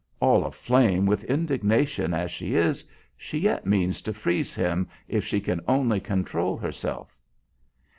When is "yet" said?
3.37-3.67